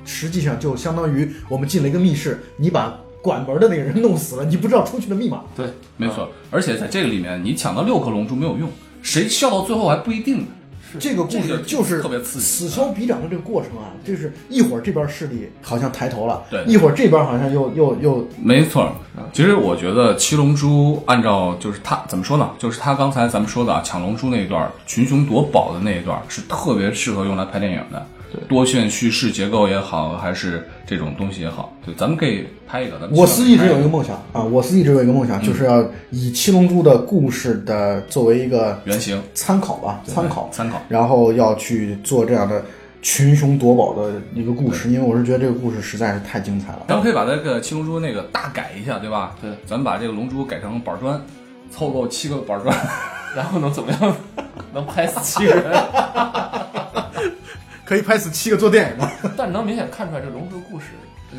[0.06, 5.42] 实际上就相当于我们进了一个密室，你把管门的那个人弄死了，你不知道出去的密码。
[5.56, 5.66] 对，
[5.98, 6.30] 没错。
[6.52, 8.70] 而且在这个里面，你抢到六颗龙珠没有用，
[9.02, 10.46] 谁笑到最后还不一定呢。
[11.00, 18.92] 这个故事就是特别刺激此消彼长的这个过程啊，就是一会儿这边势力好像抬头了，对一会儿这边好像又又又没错，
[19.32, 22.52] 其实我觉得七龙珠按照就是他怎么说呢？
[22.58, 28.06] 就是他刚才咱们说的啊，抢龙珠那一段，群雄夺宝的那一段，是特别适合用来拍电影的。
[28.48, 33.00] 多线叙事结构也好，还是这种东西也好，对，咱们可以拍一个。
[33.00, 40.82] 咱们我司一直有一个个梦想啊，我司一直有一个梦想，就是要以七龙珠的故事的作为一个原型参考吧，参考参考。
[40.90, 42.64] 然后要去做这样的
[43.02, 46.84] 群雄夺宝的一个故事，因为我是觉得这个故事实在是太精彩了。
[46.88, 49.36] 咱们可以把那个七龙珠那个大改一下，对吧？
[49.42, 51.22] 对，咱们把这个龙珠改成板砖，
[51.70, 52.76] 凑够七个板砖。
[53.36, 54.16] 然后能怎么样？
[54.74, 55.74] 能拍死七个人？
[57.94, 59.12] 可以拍死七个做电影吗？
[59.38, 60.88] 但能明显看出来，这龙珠的故事，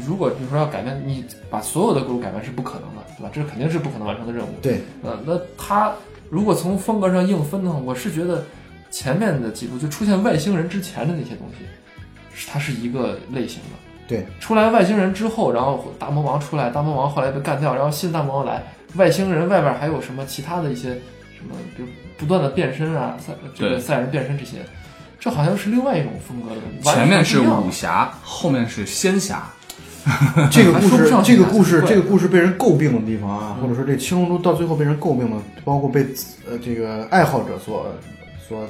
[0.06, 3.30] 如果比如说要改变，你把所有的故事改变是不可能的，对吧？
[3.34, 4.50] 这肯定是不可能完成的任务。
[4.62, 5.92] 对，呃，那他
[6.30, 8.44] 如果从风格上硬分的话，我是觉得
[8.88, 11.64] 前面的几部就出现外星人之前的那些东西，
[12.32, 13.70] 是它是一个类型的。
[14.06, 18.62] 对，出来外星人之后，然后大魔王出来，大魔王后来被干掉，然后新大魔王来，
[18.94, 20.90] 外星人外边还有什么其他的一些
[21.36, 24.58] 什么，比如不断的变身啊，赛这个赛人变身这些，
[25.24, 26.90] 这好像是另外一种风格的东西。
[26.90, 29.42] 前面是武侠，后面是仙侠。
[30.52, 36.06] 这个故事这个故事，这个故事被人诟病的地方啊，或者说这七龙珠到最后被人诟病的，包括被
[36.46, 37.86] 呃这个爱好者所
[38.46, 38.60] 所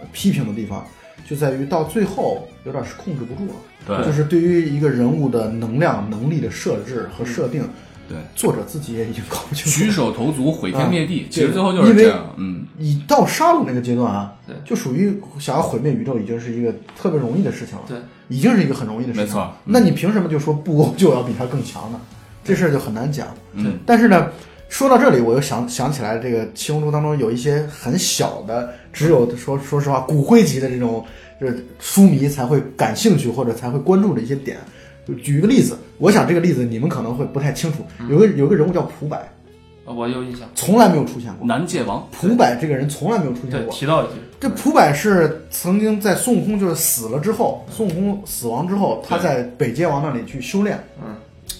[0.00, 0.84] 呃批评的地方，
[1.24, 3.54] 就在于到最后有点是控制不住了。
[3.86, 7.62] 对就是对于一个人物的能量、能力的设置和设定，
[8.10, 9.88] 对，作者自己也已经搞不清楚举。
[9.88, 12.34] 手投足，毁天灭地啊，其实最后就是这样。
[12.36, 17.82] 嗯，你到杀戮那个阶段啊对，就属于想要毁灭宇宙，已经是一个特别容易的事情了。
[17.86, 19.26] 对，已经是一个很容易的事情了。
[19.26, 22.00] 没错嗯那你凭什么就说布欧就要比他更强呢？
[22.42, 23.28] 这事儿就很难讲。
[23.52, 24.26] 嗯，但是呢，
[24.68, 31.04] 说到这里，我又想想起来，这个七龙珠当中有一些很小的，只有说说实话骨灰级的这种，
[31.40, 34.58] 就是书迷才会感兴趣或者才会关注的一些点。
[35.10, 37.84] 就举一个例子，我想这个例子你们可能会不太清楚。
[38.08, 39.16] 有个有个人物叫蒲柏，
[39.84, 41.46] 呃我有印象，从来没有出现过。
[41.46, 43.74] 南界王，蒲柏这个人从来没有出现对，过。
[43.74, 51.16] 提到一句，这蒲柏是曾经在孙悟空就是死了之后，孙悟空死亡之后，他在北界王那里去修炼，嗯，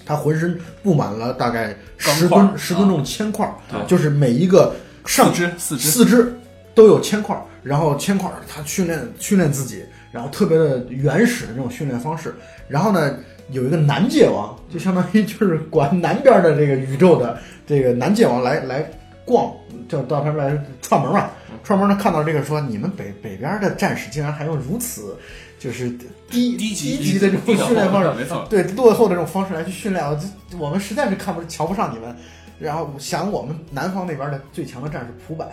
[0.06, 6.32] 他浑身布满了大概十吨十吨重铅块儿，对就是每一个上肢四肢四肢
[6.74, 9.82] 都有铅块儿，然后铅块儿他训练训练自己，
[10.12, 12.34] 然后特别的原始的那种训练方式。
[12.68, 13.16] 然后呢，
[13.52, 18.90] 有一个南界王，就相当于就是管南边的这个宇宙的这个南界王来来
[19.24, 19.52] 逛，
[19.88, 21.30] 就到他们来串门嘛。
[21.62, 25.16] 串门呢，看到这个说，你们北北边的战士竟然还用如此
[25.58, 25.90] 就是
[26.30, 30.18] 低低级低级的这种训练方式，没错，对落后的这种方式来去训练，我
[30.58, 32.16] 我们实在是看不瞧不上你们。
[32.58, 35.46] 然后想我们南方那边的最强的战士蒲柏，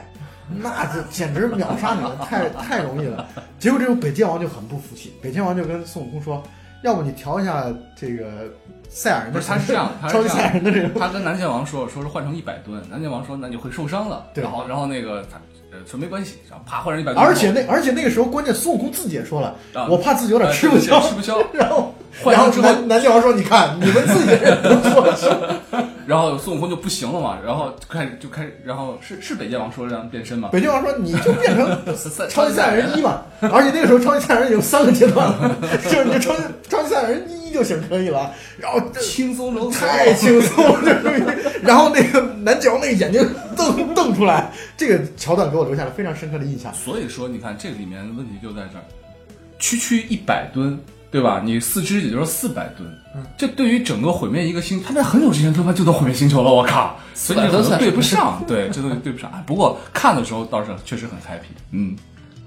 [0.49, 3.25] 那这简直秒杀你们，太太容易了。
[3.59, 6.43] 结果这种北界王就很不服气，北界王就跟孙悟空说
[6.83, 8.25] ：“要不你调一下这个
[8.89, 14.27] 赛尔人的，他是这样，他超级赛亚人的这个。”他跟南拳王说，说是换成一百吨，南拳王说那你会受伤了。
[14.33, 15.37] 对，然后然后那个他
[15.71, 17.25] 呃说没关系，然后啪换成一百吨。
[17.25, 19.55] 而且那而且那个时候关键孙悟空自己也说了，
[19.89, 21.37] 我怕自己有点吃不消，吃不消。
[21.53, 21.93] 然后
[22.25, 25.29] 然后南南拳王说：“你看你们自己人都说吃。”
[26.07, 30.49] 然后孙悟空就不行了嘛，然后就开始就开始，然后是是北界王说让变身嘛？
[30.53, 31.67] 北界王说你就变成
[32.29, 36.33] 超级赛亚人一嘛，而且那个时候超级赛亚人有三个阶段了， 就是你超
[36.69, 38.31] 超级赛亚人一就行可以了。
[38.57, 43.21] 然后轻松中太轻松了，然后那个南界王那个眼睛
[43.55, 46.73] 瞪瞪出来，这个桥段给我留下了非常深刻的印象。
[46.73, 48.83] 所以说，你看这里面问题就在这儿，
[49.59, 50.79] 区区一百吨。
[51.17, 51.41] 对吧？
[51.43, 52.87] 你四肢也就是四百吨，
[53.35, 56.95] 这对于整个毁灭一个星，他在很久之前他妈就能毁灭星球了，我靠！
[57.15, 59.31] 所以都对不上，对，这东西对不上。
[59.47, 61.95] 不过看的时候倒是确实很 happy，嗯。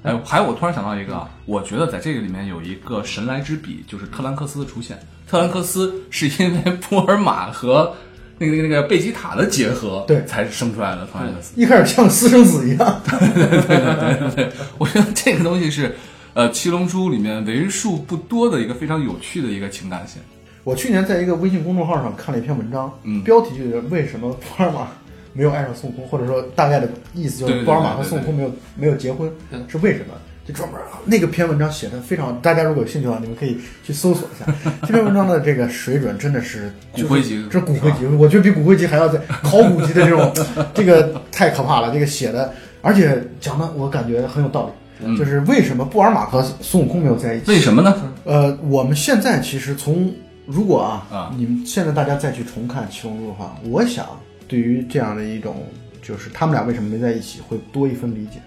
[0.05, 4.97] 哎，还有我突然想到一个，我觉得在这个里面有一个神来之笔，就是特兰克斯的出现。
[5.29, 7.93] 特兰克斯是因为波尔玛和
[8.39, 11.61] 那个那个那个贝吉塔的结合，对，才生出来的特兰克斯。
[11.61, 15.97] 一开始像私生子一样，对对对对对，我觉得这个东西是。
[16.35, 20.23] 呃，《七龙珠》里面为数不多的一个非常有趣的一个情感线。
[20.63, 24.89] 我去年在一个微信公众号上看了一篇文章，嗯，标题就是“为什么波尔玛
[25.33, 29.31] 没有爱上孙悟空”，或者说大概的意思就是波尔玛和孙悟空没有没有结婚，
[29.69, 30.15] 是为什么？
[30.47, 40.33] 就专门那个篇文章写的非常，大家如果有兴趣的话，你们可以去搜索一下这篇文章的这个水准，真的是 骨灰级，这骨灰级，我觉得比骨灰级还要在考古级的这种，
[40.75, 41.93] 这个太可怕了。
[41.93, 44.73] 这个写的，而且讲的我感觉很有道理。
[45.17, 47.47] 就是为什么布尔玛和孙悟空没有在一起？
[47.49, 47.95] 为什么呢？
[48.25, 50.13] 呃，我们现在其实从
[50.47, 54.07] 如果啊，你们现在大家再去重看《七龙珠》的话，我想
[54.49, 55.63] 对于这样的一种，
[56.03, 58.41] 就是他们俩为什么没在一起，会多一分理解。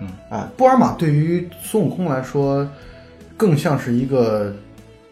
[0.00, 2.66] 嗯，啊，布尔玛对于孙悟空来说，
[3.36, 4.54] 更像是一个，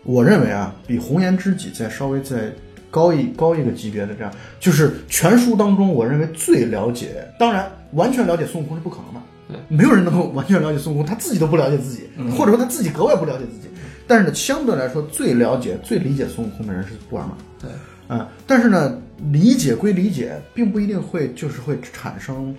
[0.04, 2.50] 我认为啊，比红颜知己再稍微再
[2.90, 9.20] 高一高一个级别的这样，就是全书当中我认为最了解，当然完全了解孙悟空是不可能的。
[9.68, 13.68] 没有人能够完全了解孙悟空，他自己都不了解自己，或者说他自己格外不了解自己。
[14.06, 17.32] 但是呢，相对来说，最了解、最理解孙悟空的人是布尔玛。
[17.60, 17.70] 对，
[18.08, 18.98] 嗯，但是呢，
[19.30, 22.54] 理解归理解，并不一定会就是会产生。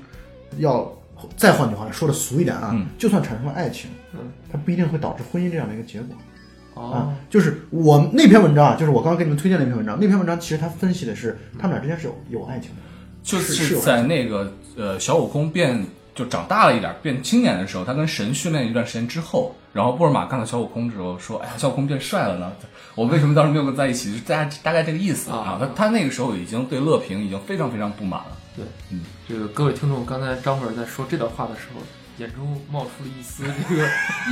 [0.57, 0.91] 要
[1.37, 4.19] 再换句话说的俗一点啊，就算产生了爱情，嗯，
[4.51, 6.81] 它不一定会导致婚姻这样的一个结果。
[6.81, 12.77] 啊，就是我那篇文章啊，就是我刚刚给你们推荐那篇文章，那篇文章其实他分析的是他们俩之间是有有爱情的，
[13.21, 15.85] 就是在那个呃小悟空变。
[16.19, 22.51] 就长大了一点，变青年的时候，他跟神训练一段时间之后，然后布尔玛看到小悟空之后说：“哎呀，小悟空变帅了呢，
[22.93, 25.57] 我为什么当时没有跟在一起？”就大家大概这个意思啊。
[25.57, 28.37] 他他那个时候已经对乐平已经非常非常不满了。
[28.57, 31.79] 对，嗯，这个各位听众，刚才张本在说这段话的时候。
[32.19, 33.87] 眼中冒出了一丝这个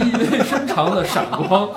[0.05, 1.69] 意味深长的闪光，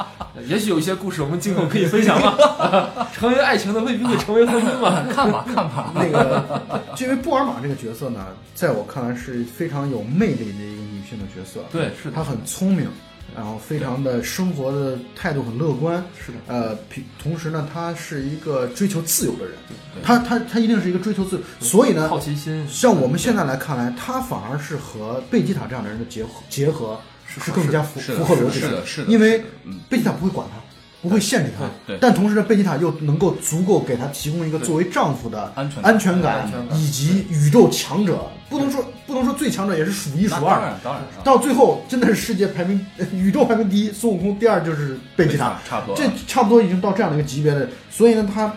[0.46, 3.08] 也许有一些故事我们今后可以分享吧。
[3.12, 5.04] 成为爱情的未必会成为婚姻嘛？
[5.12, 5.92] 看吧，看吧。
[5.94, 6.62] 那个，
[6.98, 11.60] 因为布尔玛这个角色呢，在我看来是非常有魅力的一个女性的角色。
[11.70, 12.88] 对，是她很聪明。
[13.34, 16.76] 然后非常的生活的态度很乐观，是的，呃，
[17.22, 19.54] 同时呢，他是一个追求自由的人，
[20.02, 29.44] 他他他一定是一个追求自由，所以呢，好奇心，像我们现在来看来，他反而是和贝吉塔这样的人的结合结合是更加符符合逻辑的，是的，因为
[29.88, 30.59] 贝吉塔不会管他。
[31.02, 40.56] 不会限制他，对，但同时呢，贝吉塔又能够足够给他提供一个作为丈夫的安全安全感，以及宇宙强者，不能说不能说最强者，也是数一数二。
[40.56, 42.84] 当然，当然，到最后真的是世界排名、
[43.14, 47.66] 宇宙排名第一，孙悟空第二就是贝吉塔，差不多，这差不多已经到这样的一个级别的。
[47.90, 48.52] 所以呢，她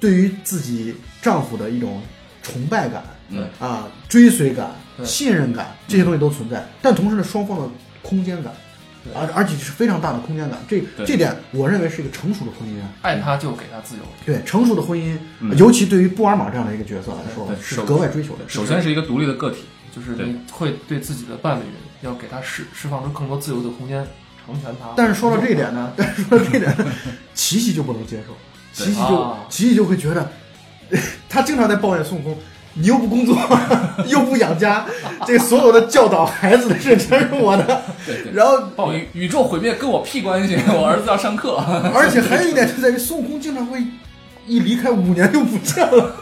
[0.00, 2.00] 对于自己丈夫的一种
[2.42, 4.70] 崇拜感，嗯啊，追随感、
[5.04, 6.66] 信任感，这些东西都存在。
[6.80, 7.68] 但同时呢，双方的
[8.02, 8.50] 空间感。
[9.12, 12.80] 而而且是非常大的空间感，这这点我认为是一个成熟的婚姻。
[13.02, 14.02] 爱他就给他自由。
[14.24, 15.18] 对，成熟的婚姻，
[15.56, 18.48] 尤其对于布尔玛这样的一个角色来说，是格外追求的。
[18.48, 19.64] 首先是一个独立的个体，
[19.94, 21.62] 就是你会对自己的伴侣
[22.00, 24.06] 要给他释释放出更多自由的空间，
[24.46, 24.94] 成全他。
[24.96, 26.74] 但是说到这一点呢， 但是说到这一点，
[27.34, 28.34] 琪琪就不能接受，
[28.72, 30.30] 琪琪就琪琪就会觉得，
[31.28, 32.38] 他经常在抱怨孙悟空。
[32.74, 33.36] 你又不工作，
[34.06, 34.84] 又不养家，
[35.26, 37.82] 这所有的教导孩子的事全是我的。
[38.04, 40.58] 对对，然后，报宇宇宙毁灭跟我屁关系？
[40.74, 41.56] 我儿子要上课。
[41.94, 43.82] 而且还有一点就在于孙悟空经常会
[44.46, 46.16] 一离开五年就不见了，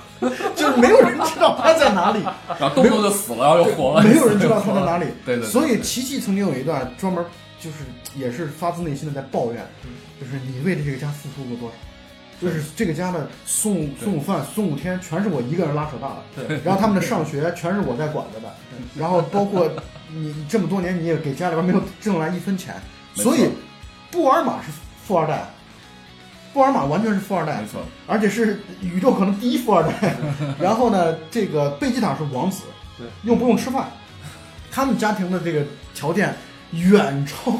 [0.54, 2.20] 就是没有人知道他在哪里，
[2.60, 5.06] 然后动不动就死了，然后又活了，没有人知道他在哪里。
[5.24, 5.46] 对对。
[5.46, 7.24] 所以琪琪曾经有一段专门
[7.58, 7.76] 就是
[8.14, 9.66] 也是发自内心的在抱怨，
[10.20, 11.74] 就是你为了这个家付出过多少。
[12.42, 16.48] 就是这个家的送送午饭、送五天，全是我一个人拉扯大的。
[16.48, 18.52] 对， 然后他们的上学全是我在管着的。
[18.98, 19.70] 然后包括
[20.10, 22.74] 你这么多年，你也给家里边没有挣来一分钱。
[23.14, 23.48] 所以，
[24.10, 24.72] 布尔玛是
[25.06, 25.46] 富二代，
[26.52, 30.16] 布尔玛完全是富二代，没错，而且是宇宙可能第一富二代。
[30.58, 32.64] 然后呢，这个贝吉塔是王子，
[32.98, 33.86] 对，又不用吃饭，
[34.70, 36.34] 他们家庭的这个条件
[36.72, 37.52] 远超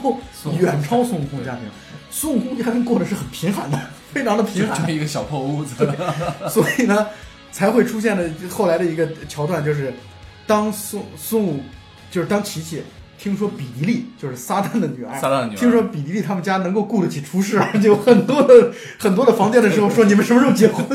[0.58, 1.62] 远超孙悟空家庭。
[2.10, 3.78] 孙悟空家庭过的是很贫寒的。
[4.12, 5.74] 非常的贫寒，就一个小破屋子，
[6.48, 7.06] 所以呢，
[7.50, 9.92] 才会出现的后来的一个桥段，就是
[10.46, 11.60] 当孙孙悟，
[12.10, 12.82] 就是当琪琪
[13.18, 15.58] 听说比迪利就是撒旦的女儿，撒旦女儿。
[15.58, 20.86] 听说比迪利他们家能够雇得起厨师， 就很多的很多的房间的时候，说你们什么时候结婚？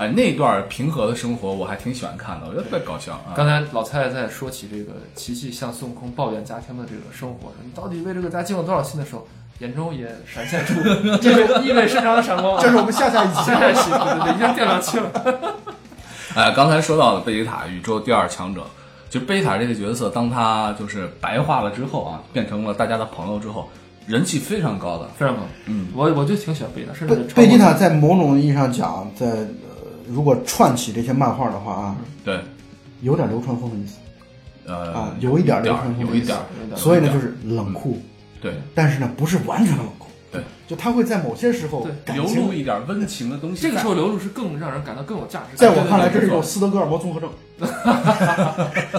[0.00, 3.36] 哎，那段平和的生活我还挺喜欢看的，我觉得特别搞笑啊。
[3.36, 9.28] 刚才老蔡在说起这个琪琪向孙悟空抱怨家庭的这个生活，你到底为这个家尽了多少心的时候。
[9.58, 10.72] 眼中也闪现出
[11.20, 15.54] 这种意味深长的闪光，这是我们下下一期， 下下一期，对对对，已经电上去了。
[16.34, 18.62] 哎，刚才说到了贝吉塔，宇宙第二强者，
[19.10, 23.68] 就贝吉塔这个角色，当他就是白化了之后啊，变成了大家的朋友之后，
[24.06, 25.42] 人气非常高的，非常高。
[25.66, 29.69] 嗯，我我就挺喜欢贝吉塔，甚至贝吉塔在某种意义上讲，在呃，
[30.10, 32.40] 如果串起这些漫画的话啊，对，
[33.02, 33.96] 有点流川枫的意思，
[34.66, 36.36] 呃啊，有一点流川枫，有一点，
[36.76, 37.98] 所以呢，就是冷酷。
[38.40, 40.08] 对，但是呢，不是完全冷酷。
[40.32, 43.62] 对，就他会在某些时候流露一点温情的东西。
[43.62, 45.56] 这个时候流露是更让人感到更有价值。
[45.56, 47.28] 在我看来，这是一种斯德哥尔摩综合症。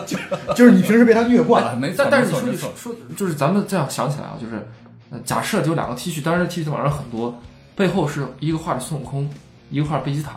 [0.06, 0.18] 就
[0.54, 2.06] 就是你平时被他虐惯了， 没错。
[2.12, 4.68] 但是你说说，就是咱们这样想起来啊，就是
[5.24, 7.34] 假设有两个 T 恤，当然 T 恤网上很多，
[7.76, 9.30] 背后是一个画着孙悟空，
[9.70, 10.32] 一个画贝吉塔。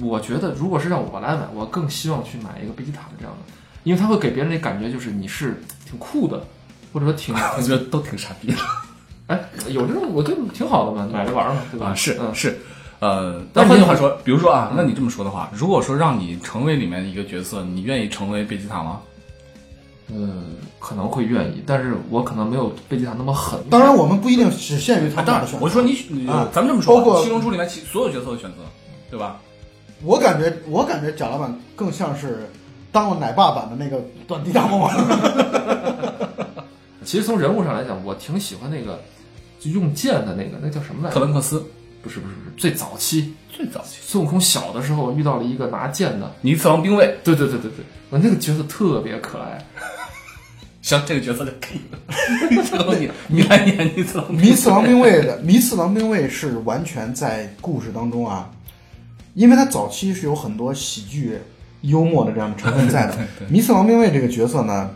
[0.00, 3.52] 我觉得，如果是让我来买，我更希望去买一个贝吉塔的这样的，
[3.84, 6.42] 因为他会给别人的感觉就是你是挺酷的。
[6.92, 8.58] 或者说挺， 我觉得都挺傻逼的。
[9.28, 11.94] 哎，有这种我觉得挺好的嘛，买着玩嘛，对吧？
[11.94, 12.60] 是是，
[12.98, 19.00] 呃，但换句话说，比如说啊，那你这么说的话，如果说让你成为里面的一个角色，你愿意成为贝吉塔吗？
[20.08, 23.58] 嗯，可能会愿意，但是我可能没有贝吉塔那么狠。
[23.70, 25.64] 当然，我们不一定只限于他的选择。
[25.64, 25.96] 我说你，
[26.52, 28.56] 咱们这么说，包括七龙珠里面其所有角色的选择，
[29.08, 29.40] 对吧？
[30.04, 32.48] 我感觉，我感觉贾老板更像是
[32.90, 34.90] 当了奶爸版的那个短笛大魔王。
[37.04, 39.00] 其实从人物上来讲，我挺喜欢那个
[39.58, 41.14] 就用剑的那个，那叫什么来着？
[41.14, 41.64] 特伦克斯？
[42.02, 47.16] 不是不是不是，最早期最早期，孙悟空小的时候遇到了一个拿剑的尼次郎兵卫。
[47.22, 49.64] 对对对对对，我那个角色特别可爱。
[50.82, 51.98] 行，这个角色就可以了。
[52.98, 54.26] 你你来演尼次郎。
[54.30, 58.50] 尼次郎兵卫的尼次郎兵卫是完全在故事当中啊，
[59.34, 61.38] 因为他早期是有很多喜剧
[61.82, 63.14] 幽默的这样的成分在的。
[63.48, 64.90] 迷次郎兵卫这个角色呢？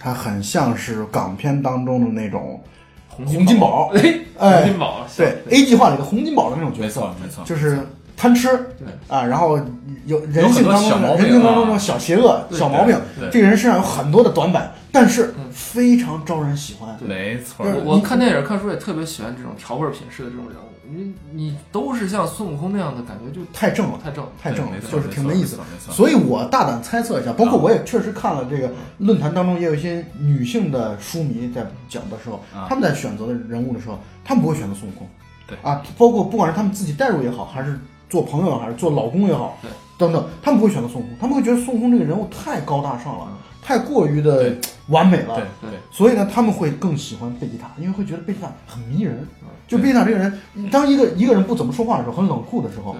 [0.00, 2.62] 他很像是港片当中的那种
[3.08, 4.00] 洪金宝，哎，
[4.38, 7.80] 洪金宝， 对 A 计划里的洪金宝的那种角色，没错，没错，就是
[8.16, 8.46] 贪吃，
[8.78, 9.58] 对啊，然后
[10.06, 12.96] 有人性当中的人性当中的小邪恶、小毛病，
[13.32, 17.64] 这个人身上有很多的短板，但是非常招人喜欢，没错。
[17.84, 20.68] 我看电影看书也特别喜欢这种调味品式的这种人物。
[20.90, 25.62] 你你都是像孙悟空那样的感觉，就太正了，太正，太正了，就是挺没意思的。
[25.78, 35.06] 所以我大胆猜测一下，包括我也确实看了这个论坛当中，也有一些女性的书迷在讲的时候，他们在选择的人物的时候，他们不会选择孙悟空。
[35.46, 35.58] 对。
[35.62, 43.28] 啊，包括不管是他们自己代入也好，还是做朋友，还是做老公也好，对，等等，他们不会选择孙悟空，他们会觉得孙悟空这个人物太高大上了，
[43.68, 44.56] 太过于的
[44.86, 45.34] 完美了。
[45.60, 49.28] 对对，所以呢，他们会更喜欢贝吉塔，因为会觉得贝吉塔很迷人。
[49.66, 50.40] 就贝吉塔这个人，
[50.70, 52.96] 当一个一个人不怎么说话的时候，很冷酷的时候，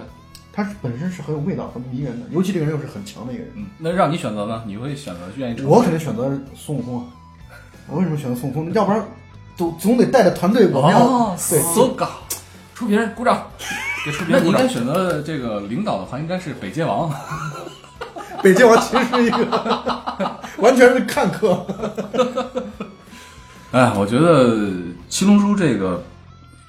[0.53, 2.27] 他本身是很有味道、很迷人的。
[2.29, 3.51] 尤其这个人又是很强的一个人。
[3.55, 4.61] 嗯，那让你选择呢？
[4.67, 5.61] 你会选择愿意？
[5.63, 7.05] 我肯定选择孙悟空啊！
[7.87, 8.71] 我为什么选择孙悟空？
[8.73, 9.03] 要不然
[9.57, 11.59] 总总得带着团队，我们要对。
[11.73, 12.07] so 高，
[12.75, 13.47] 出评鼓掌，
[14.05, 14.35] 给出评。
[14.37, 17.11] 那你应该选择这个领导的话，应该是北界王。
[18.43, 21.65] 北京王其实是一个完全是看客。
[23.71, 24.71] 哎，我觉得
[25.07, 26.03] 七龙珠这个。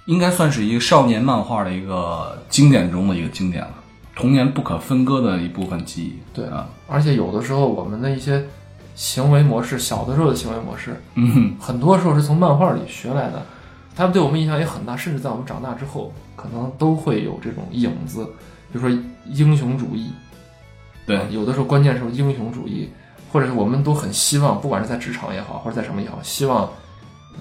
[0.07, 3.75] 应该算是一个少年漫画的一个经典中的一个经典了，
[4.17, 6.19] 童年不可分割的一部分记忆。
[6.35, 8.45] 对啊，而且有的时候我们的一些
[8.97, 13.47] 行为模式，小的时候的行为模式，嗯，很多时候是从漫画里学来的，
[13.95, 18.25] 他们对我们影响也很大，甚至在我们长大之后，可能都会有这种影子。
[18.73, 18.91] 比如说
[19.27, 20.11] 英雄主义，
[21.19, 22.89] 对有的时候关键时候英雄主义，
[23.33, 26.69] 或者是我们都很希望，不管是在职场也好，或者在什么也好，希望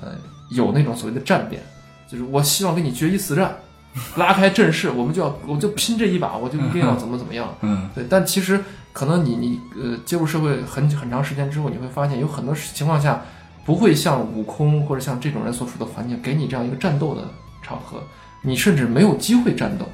[0.01, 0.13] 呃
[0.49, 1.61] 有那种所谓的战变，
[2.09, 3.55] 就是我希望跟你决一死战，
[4.17, 7.53] 拉开阵势，我们就要我就拼这一把，我就一定要怎么怎么样。
[7.61, 8.59] 嗯，对，但其实
[8.91, 13.21] 可能你你呃接触社会很很长时间之后，你会发现有很多情况下
[13.65, 17.21] 不会像悟空或者像这种人所处的环境给你这样一个战斗的
[17.61, 18.01] 场合，
[18.41, 19.85] 你甚至没有机会战斗，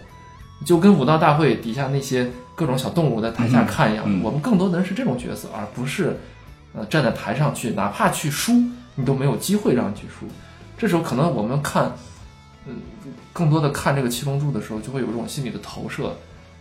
[0.66, 6.18] 就跟武道大会底下那些各种小动物在台下看一样，嗯嗯我们更多的人是这种角色，而不是
[6.74, 8.54] 呃站在台上去，哪怕去输，
[8.96, 10.26] 你都没有机会让你去输。
[10.78, 11.92] 这时候可能我们看，
[12.66, 12.78] 嗯、
[13.34, 16.16] 更多的看这个七龙珠的时候，就会有这种心理的投射，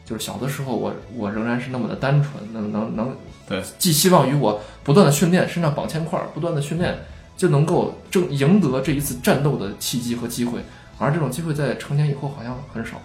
[0.04, 3.16] 就是小的时候我我仍然是那么的单纯，能能能
[3.48, 6.98] 对，寄希望于我不断的训练，身上绑铅块，不断的训练，
[7.36, 10.60] 就能够争赢得这一次战斗的契机和机会。
[10.98, 13.00] 而这种机会在成年以后好像很少。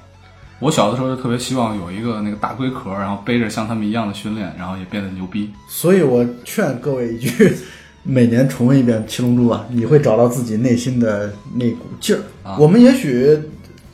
[0.60, 5.50] 我小的时候就特别希望有一个那个大龟壳，然后背着像他们一样的训练，然后也变得牛逼。
[5.70, 7.56] 所以我劝各位一句：
[8.04, 12.20] 每年重温一遍《七龙珠》啊，你会找到自己内心的那股劲儿。
[12.44, 13.40] 啊我们也许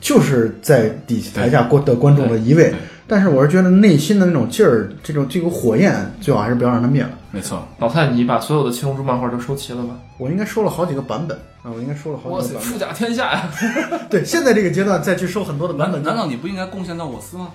[0.00, 2.74] 就是在底台下观的观众的一位，
[3.06, 7.10] 但是我是觉得内心的那种劲儿，这种这股火焰，最好还是不要让它灭了。
[7.30, 9.98] 没错，老蔡，你把所有的七龙珠漫画都收齐了吗？
[10.18, 13.50] 我应该收了好几个版本啊，我应该收了好哇塞，几个版富甲天下呀！
[13.90, 14.00] 本。
[14.08, 17.48] 对，现在这个阶段再去收很多的版本，难难道你不应该贡献到我司吗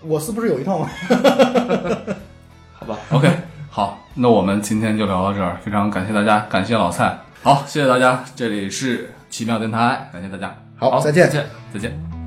[0.00, 0.88] 我司不是有一套吗？
[2.72, 3.30] 好吧，？OK，
[3.68, 11.32] 好，那我们今天就聊到这儿，非常感谢大家，感谢老蔡，好，谢谢大家，这里是奇妙电台，感谢大家，好，再见再。
[11.32, 11.46] 见。
[11.74, 12.21] 再见。